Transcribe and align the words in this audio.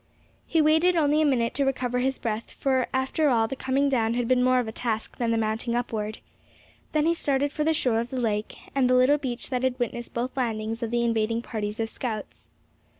He 0.47 0.63
waited 0.63 0.95
only 0.95 1.21
a 1.21 1.25
minute 1.25 1.53
to 1.53 1.63
recover 1.63 1.99
his 1.99 2.17
breath, 2.17 2.49
for 2.59 2.87
after 2.91 3.29
all 3.29 3.47
the 3.47 3.55
coming 3.55 3.87
down 3.87 4.15
had 4.15 4.27
been 4.27 4.43
more 4.43 4.57
of 4.57 4.67
a 4.67 4.71
task 4.71 5.19
than 5.19 5.29
the 5.29 5.37
mounting 5.37 5.75
upward. 5.75 6.17
Then 6.91 7.05
he 7.05 7.13
started 7.13 7.53
for 7.53 7.63
the 7.63 7.75
shore 7.75 7.99
of 7.99 8.09
the 8.09 8.19
lake, 8.19 8.55
and 8.73 8.89
the 8.89 8.95
little 8.95 9.19
beach 9.19 9.51
that 9.51 9.61
had 9.61 9.77
witnessed 9.77 10.15
both 10.15 10.35
landings 10.35 10.81
of 10.81 10.89
the 10.89 11.03
invading 11.03 11.43
parties 11.43 11.79
of 11.79 11.87
scouts. 11.87 12.47